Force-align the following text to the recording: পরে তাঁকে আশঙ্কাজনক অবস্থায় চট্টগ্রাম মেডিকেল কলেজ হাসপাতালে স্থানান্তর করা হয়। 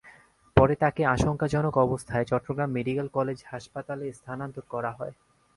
পরে 0.57 0.73
তাঁকে 0.75 1.01
আশঙ্কাজনক 1.15 1.75
অবস্থায় 1.77 2.25
চট্টগ্রাম 2.31 2.69
মেডিকেল 2.77 3.07
কলেজ 3.17 3.39
হাসপাতালে 3.51 4.05
স্থানান্তর 4.19 4.63
করা 4.73 4.91
হয়। 4.91 5.13